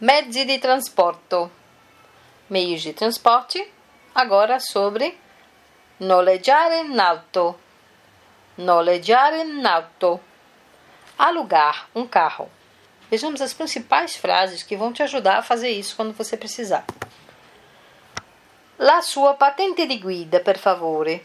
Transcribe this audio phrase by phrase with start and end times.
[0.00, 1.50] Mezzi di trasporto.
[2.46, 3.70] Meios de transporte.
[4.14, 5.18] Agora sobre
[5.98, 7.60] noleggiare auto.
[8.56, 10.18] Noleggiare auto.
[11.18, 12.48] Alugar um carro.
[13.10, 16.86] Vejamos as principais frases que vão te ajudar a fazer isso quando você precisar.
[18.78, 21.22] La sua patente di guida, per favore.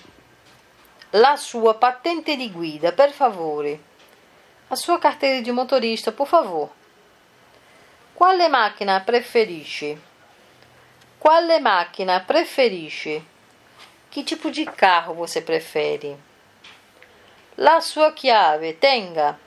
[1.13, 3.79] La sua patente di guida, per favore.
[4.69, 6.69] A sua carteira de motorista, por favor.
[8.15, 10.01] Quale macchina preferisce?
[11.19, 13.21] Quale macchina preferisce?
[14.09, 16.17] Que tipo de carro você prefere?
[17.55, 19.37] La sua chiave, tenga.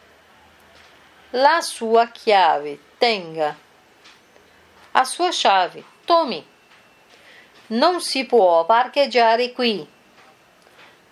[1.31, 3.57] La sua chiave, tenga.
[4.93, 6.45] A sua chave, tome.
[7.69, 9.89] Non si può parcheggiare qui.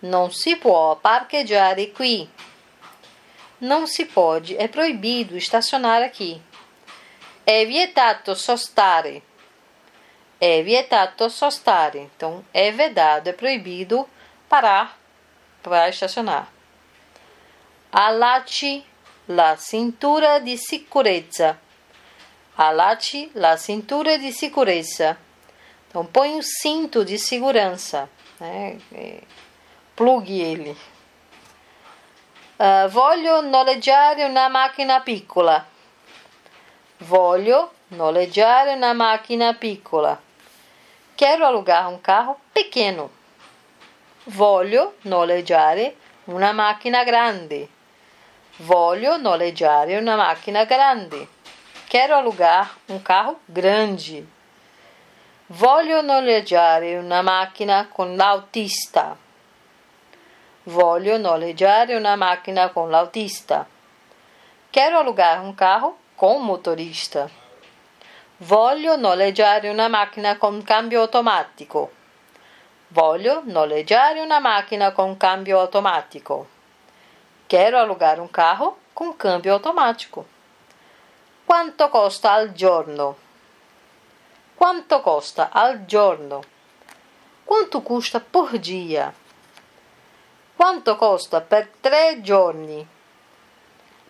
[0.00, 2.28] Non si può parcheggiare qui.
[3.58, 6.42] Não se pode, é proibido estacionar aqui.
[7.48, 9.22] É vietato sostare.
[10.40, 12.00] É vietato sostare.
[12.00, 14.08] Então, é vedado, é proibido
[14.48, 14.98] parar
[15.62, 16.48] para estacionar.
[17.92, 18.84] Allacci
[19.28, 21.56] la cintura di sicurezza.
[22.56, 25.16] Allacci la cintura di sicurezza.
[25.88, 28.10] Então, põe o cinto de segurança.
[28.40, 28.78] Né?
[29.94, 30.76] Plugue ele.
[32.58, 35.74] Uh, voglio noleggiare una macchina piccola.
[37.06, 40.18] Voglio noleggiare una macchina piccola.
[41.14, 43.10] Quero alugar um carro pequeno.
[44.24, 47.68] Voglio noleggiare una macchina grande.
[48.56, 51.28] Voglio noleggiare una macchina grande.
[51.86, 54.26] Quero alugar um carro grande.
[55.46, 59.16] Voglio noleggiare una macchina con l'autista.
[60.64, 63.64] Voglio noleggiare una macchina con l'autista.
[64.70, 67.28] Quero alugar um carro com motorista.
[68.38, 71.90] Voglio noleggiare una macchina con cambio automatico.
[72.88, 76.48] Voglio noleggiare una macchina con cambio automatico.
[77.46, 80.26] Quero alugar um carro com câmbio automático.
[81.44, 83.16] Quanto costa al giorno?
[84.54, 86.42] Quanto costa al giorno?
[87.44, 89.12] Quanto custa por dia?
[90.56, 92.88] Quanto costa per tre giorni?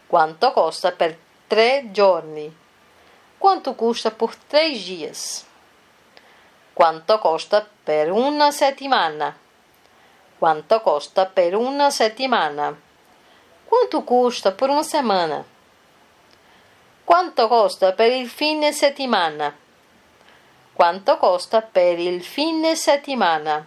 [0.07, 2.55] Quanto costa per tre giorni?
[3.39, 5.47] Quanto custa por três dias?
[6.73, 9.37] Quanto costa per una settimana?
[10.39, 12.77] Quanto costa per una settimana?
[13.65, 15.45] Quanto custa por uma semana?
[17.05, 19.55] Quanto costa per il fine settimana?
[20.73, 23.67] Quanto costa per il fine settimana?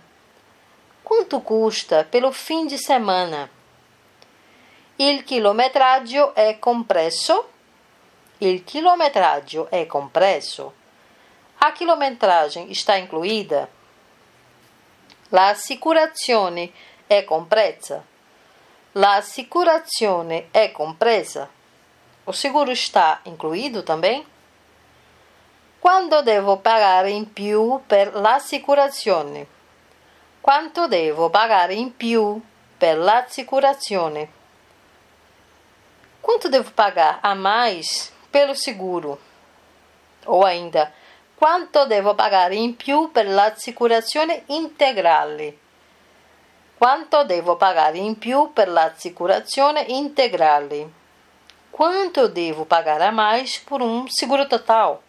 [1.01, 3.49] Quanto custa pelo fim de semana?
[4.97, 7.47] Il chilometraggio è compresso?
[8.41, 10.73] Il chilometraggio è compresso?
[11.57, 13.67] A quilometragem está incluída?
[15.27, 16.71] L'assicurazione
[17.05, 18.01] è compresa?
[18.93, 21.49] L'assicurazione è compresa?
[22.23, 24.25] O seguro está incluído também?
[25.81, 29.47] Quando devo pagare in più per l'assicurazione?
[30.39, 32.41] Quanto devo pagare in più
[32.77, 34.31] per l'assicurazione?
[36.21, 39.19] Quanto devo pagar a mais pelo seguro?
[40.25, 40.91] Ou ainda,
[41.35, 45.57] quanto devo pagare in più per l'assicurazione integrale?
[46.77, 50.89] Quanto devo pagare in più per l'assicurazione integrale?
[51.69, 54.99] Quanto devo pagare a mais por um seguro total?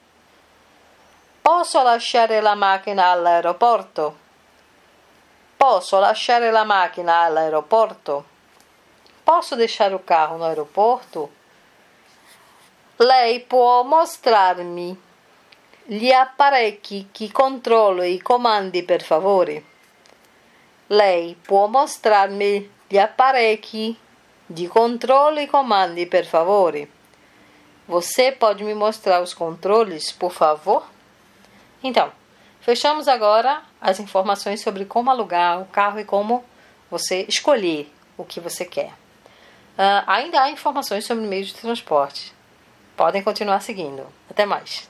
[1.43, 4.17] Posso lasciare la macchina all'aeroporto?
[5.57, 8.25] Posso lasciare la macchina all'aeroporto?
[9.25, 11.31] Posso deixar o carro no aeroporto?
[13.03, 14.97] Lei può mostrarmi
[15.85, 19.65] gli apparecchi che controllo e comandi per favore?
[20.89, 23.97] Lei può mostrarmi gli apparecchi
[24.47, 26.91] de controle e comandi per favore?
[27.87, 30.85] Você pode me mostrar os controles, por favor?
[31.83, 32.13] Então,
[32.61, 36.45] Fechamos agora as informações sobre como alugar o carro e como
[36.91, 38.93] você escolher o que você quer.
[39.79, 42.35] Uh, ainda há informações sobre meios de transporte.
[43.01, 44.03] Podem continuar seguindo.
[44.29, 44.87] Até mais.